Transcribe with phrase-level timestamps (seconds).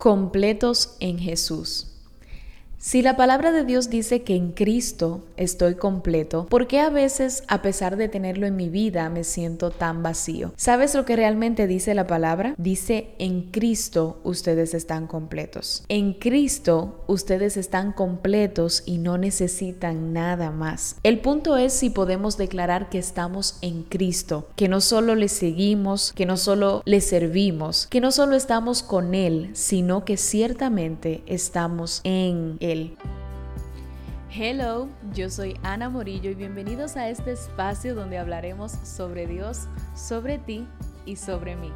[0.00, 1.86] completos en Jesús.
[2.82, 7.44] Si la palabra de Dios dice que en Cristo estoy completo, ¿por qué a veces,
[7.46, 10.54] a pesar de tenerlo en mi vida, me siento tan vacío?
[10.56, 12.54] ¿Sabes lo que realmente dice la palabra?
[12.56, 15.84] Dice, en Cristo ustedes están completos.
[15.90, 20.96] En Cristo ustedes están completos y no necesitan nada más.
[21.02, 26.14] El punto es si podemos declarar que estamos en Cristo, que no solo le seguimos,
[26.14, 32.00] que no solo le servimos, que no solo estamos con Él, sino que ciertamente estamos
[32.04, 32.69] en Él.
[34.32, 40.38] Hello, yo soy Ana Morillo y bienvenidos a este espacio donde hablaremos sobre Dios, sobre
[40.38, 40.68] ti
[41.04, 41.72] y sobre mí.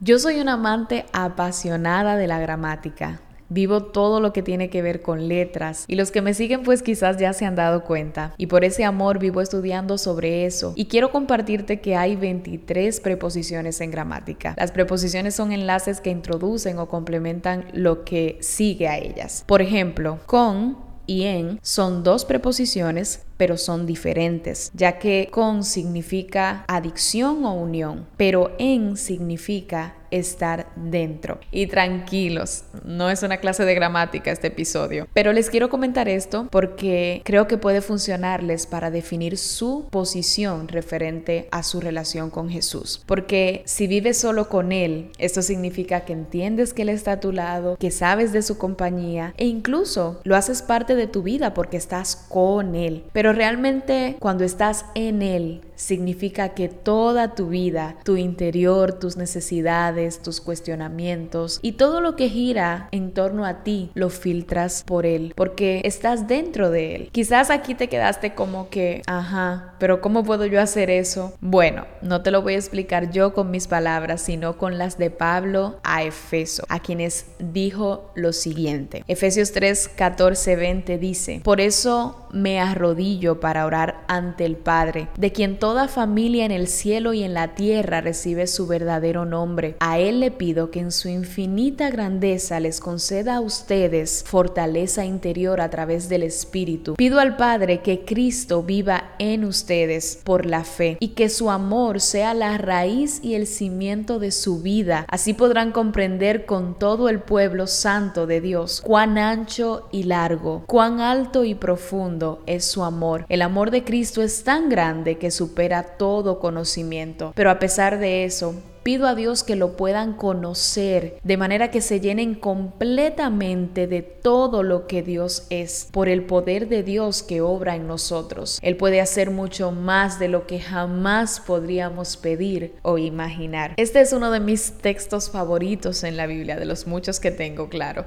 [0.00, 3.22] Yo soy una amante apasionada de la gramática.
[3.48, 6.82] Vivo todo lo que tiene que ver con letras y los que me siguen pues
[6.82, 8.34] quizás ya se han dado cuenta.
[8.38, 10.72] Y por ese amor vivo estudiando sobre eso.
[10.76, 14.54] Y quiero compartirte que hay 23 preposiciones en gramática.
[14.56, 19.44] Las preposiciones son enlaces que introducen o complementan lo que sigue a ellas.
[19.46, 26.64] Por ejemplo, con y en son dos preposiciones pero son diferentes, ya que con significa
[26.68, 31.40] adicción o unión, pero en significa estar dentro.
[31.50, 36.46] Y tranquilos, no es una clase de gramática este episodio, pero les quiero comentar esto
[36.50, 43.02] porque creo que puede funcionarles para definir su posición referente a su relación con Jesús.
[43.06, 47.32] Porque si vives solo con Él, esto significa que entiendes que Él está a tu
[47.32, 51.76] lado, que sabes de su compañía e incluso lo haces parte de tu vida porque
[51.76, 53.04] estás con Él.
[53.12, 60.22] Pero realmente cuando estás en Él, significa que toda tu vida, tu interior, tus necesidades,
[60.22, 65.32] tus cuestionamientos y todo lo que gira en torno a ti lo filtras por Él,
[65.36, 67.08] porque estás dentro de Él.
[67.12, 71.34] Quizás aquí te quedaste como que, ajá, pero ¿cómo puedo yo hacer eso?
[71.40, 75.10] Bueno, no te lo voy a explicar yo con mis palabras, sino con las de
[75.10, 79.04] Pablo a Efeso, a quienes dijo lo siguiente.
[79.08, 85.32] Efesios 3, 14, 20 dice, por eso me arrodillo para orar ante el Padre, de
[85.32, 89.76] quien toda familia en el cielo y en la tierra recibe su verdadero nombre.
[89.80, 95.60] A Él le pido que en su infinita grandeza les conceda a ustedes fortaleza interior
[95.60, 96.94] a través del Espíritu.
[96.94, 102.00] Pido al Padre que Cristo viva en ustedes por la fe y que su amor
[102.00, 105.06] sea la raíz y el cimiento de su vida.
[105.08, 111.00] Así podrán comprender con todo el pueblo santo de Dios cuán ancho y largo, cuán
[111.00, 113.24] alto y profundo es su amor.
[113.28, 117.32] El amor de Cristo es tan grande que su supera todo conocimiento.
[117.36, 121.82] Pero a pesar de eso, pido a Dios que lo puedan conocer de manera que
[121.82, 127.42] se llenen completamente de todo lo que Dios es por el poder de Dios que
[127.42, 128.58] obra en nosotros.
[128.62, 133.74] Él puede hacer mucho más de lo que jamás podríamos pedir o imaginar.
[133.76, 137.68] Este es uno de mis textos favoritos en la Biblia, de los muchos que tengo,
[137.68, 138.06] claro.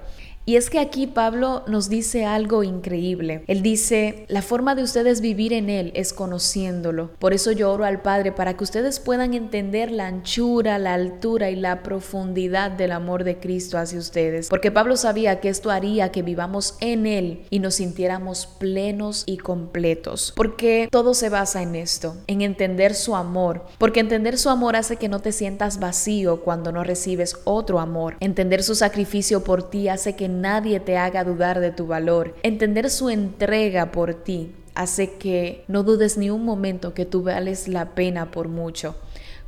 [0.49, 3.43] Y es que aquí Pablo nos dice algo increíble.
[3.47, 7.11] Él dice, la forma de ustedes vivir en Él es conociéndolo.
[7.19, 11.49] Por eso yo oro al Padre para que ustedes puedan entender la anchura, la altura
[11.49, 14.47] y la profundidad del amor de Cristo hacia ustedes.
[14.47, 19.39] Porque Pablo sabía que esto haría que vivamos en Él y nos sintiéramos plenos y
[19.39, 20.31] completos.
[20.33, 23.65] Porque todo se basa en esto, en entender su amor.
[23.77, 28.15] Porque entender su amor hace que no te sientas vacío cuando no recibes otro amor.
[28.21, 32.35] Entender su sacrificio por ti hace que nadie te haga dudar de tu valor.
[32.43, 37.67] Entender su entrega por ti hace que no dudes ni un momento que tú vales
[37.67, 38.95] la pena por mucho.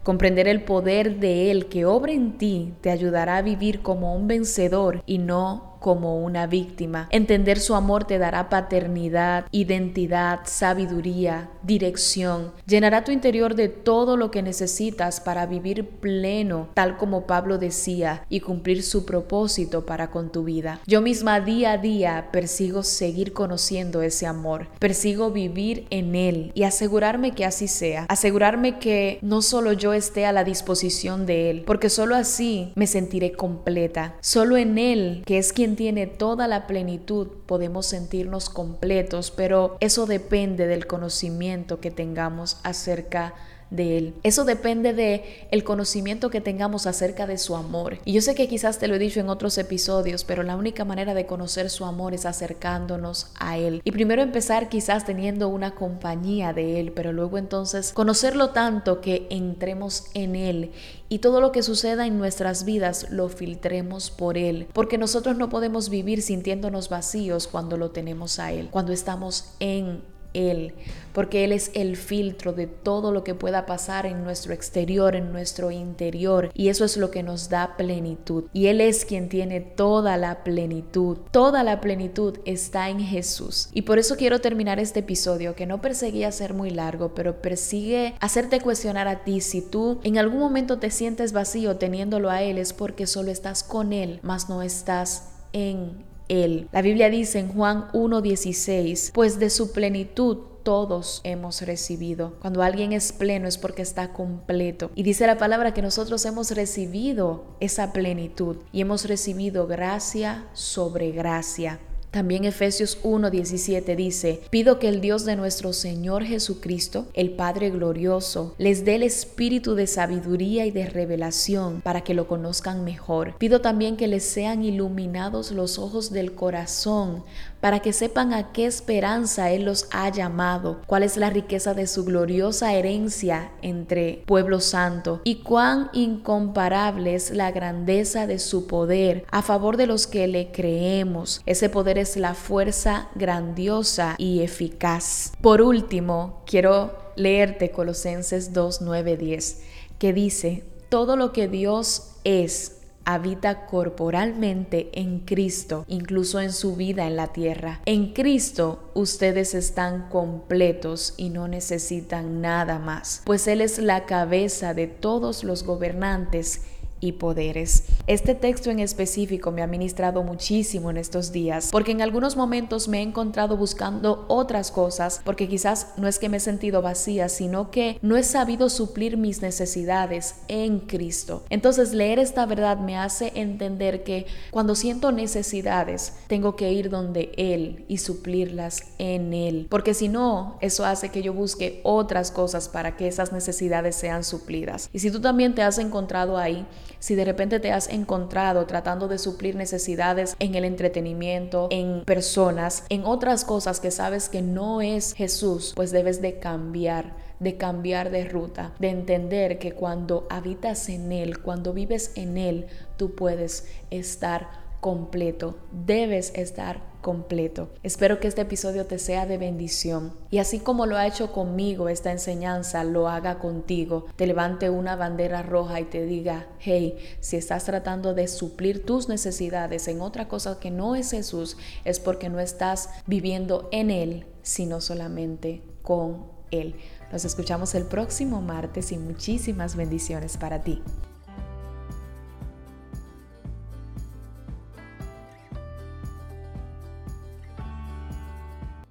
[0.03, 4.27] Comprender el poder de Él que obra en ti te ayudará a vivir como un
[4.27, 7.07] vencedor y no como una víctima.
[7.11, 12.51] Entender su amor te dará paternidad, identidad, sabiduría, dirección.
[12.65, 18.25] Llenará tu interior de todo lo que necesitas para vivir pleno, tal como Pablo decía,
[18.29, 20.79] y cumplir su propósito para con tu vida.
[20.85, 26.63] Yo misma día a día persigo seguir conociendo ese amor, persigo vivir en él y
[26.63, 31.63] asegurarme que así sea, asegurarme que no solo yo esté a la disposición de él,
[31.65, 37.27] porque solo así me sentiré completa, solo en él, que es tiene toda la plenitud,
[37.45, 44.13] podemos sentirnos completos, pero eso depende del conocimiento que tengamos acerca de de Él.
[44.23, 47.97] Eso depende de el conocimiento que tengamos acerca de su amor.
[48.05, 50.85] Y yo sé que quizás te lo he dicho en otros episodios, pero la única
[50.85, 53.81] manera de conocer su amor es acercándonos a Él.
[53.83, 59.27] Y primero empezar quizás teniendo una compañía de Él, pero luego entonces conocerlo tanto que
[59.29, 60.71] entremos en Él
[61.09, 64.67] y todo lo que suceda en nuestras vidas lo filtremos por Él.
[64.73, 70.01] Porque nosotros no podemos vivir sintiéndonos vacíos cuando lo tenemos a Él, cuando estamos en
[70.33, 70.73] él,
[71.13, 75.31] porque Él es el filtro de todo lo que pueda pasar en nuestro exterior, en
[75.31, 78.45] nuestro interior, y eso es lo que nos da plenitud.
[78.53, 81.17] Y Él es quien tiene toda la plenitud.
[81.31, 83.69] Toda la plenitud está en Jesús.
[83.73, 88.15] Y por eso quiero terminar este episodio, que no perseguía ser muy largo, pero persigue
[88.19, 92.57] hacerte cuestionar a ti si tú en algún momento te sientes vacío teniéndolo a Él,
[92.57, 96.69] es porque solo estás con Él, mas no estás en él.
[96.71, 102.35] La Biblia dice en Juan 1.16, pues de su plenitud todos hemos recibido.
[102.39, 104.91] Cuando alguien es pleno es porque está completo.
[104.95, 111.11] Y dice la palabra que nosotros hemos recibido esa plenitud y hemos recibido gracia sobre
[111.11, 111.79] gracia.
[112.11, 118.55] También Efesios 1:17 dice, pido que el Dios de nuestro Señor Jesucristo, el Padre glorioso,
[118.57, 123.35] les dé el espíritu de sabiduría y de revelación para que lo conozcan mejor.
[123.37, 127.23] Pido también que les sean iluminados los ojos del corazón
[127.61, 131.87] para que sepan a qué esperanza Él los ha llamado, cuál es la riqueza de
[131.87, 139.25] su gloriosa herencia entre pueblo santo y cuán incomparable es la grandeza de su poder
[139.31, 141.41] a favor de los que le creemos.
[141.45, 145.33] Ese poder es la fuerza grandiosa y eficaz.
[145.41, 149.61] Por último, quiero leerte Colosenses 2, 9, 10,
[149.97, 152.78] que dice, todo lo que Dios es,
[153.13, 157.81] habita corporalmente en Cristo, incluso en su vida en la tierra.
[157.85, 164.73] En Cristo ustedes están completos y no necesitan nada más, pues Él es la cabeza
[164.73, 166.61] de todos los gobernantes
[166.99, 167.83] y poderes.
[168.07, 172.87] Este texto en específico me ha ministrado muchísimo en estos días, porque en algunos momentos
[172.87, 177.29] me he encontrado buscando otras cosas, porque quizás no es que me he sentido vacía,
[177.29, 181.43] sino que no he sabido suplir mis necesidades en Cristo.
[181.49, 187.31] Entonces leer esta verdad me hace entender que cuando siento necesidades, tengo que ir donde
[187.37, 192.69] Él y suplirlas en Él, porque si no, eso hace que yo busque otras cosas
[192.69, 194.89] para que esas necesidades sean suplidas.
[194.93, 196.65] Y si tú también te has encontrado ahí,
[196.99, 202.83] si de repente te has encontrado tratando de suplir necesidades en el entretenimiento, en personas,
[202.89, 208.11] en otras cosas que sabes que no es Jesús, pues debes de cambiar de cambiar
[208.11, 212.67] de ruta, de entender que cuando habitas en Él, cuando vives en Él,
[212.97, 214.49] tú puedes estar
[214.81, 217.69] completo, debes estar completo.
[217.83, 221.89] Espero que este episodio te sea de bendición y así como lo ha hecho conmigo
[221.89, 224.05] esta enseñanza, lo haga contigo.
[224.15, 229.09] Te levante una bandera roja y te diga, hey, si estás tratando de suplir tus
[229.09, 234.25] necesidades en otra cosa que no es Jesús, es porque no estás viviendo en Él,
[234.41, 236.75] sino solamente con Él.
[237.11, 240.81] Nos escuchamos el próximo martes y muchísimas bendiciones para ti.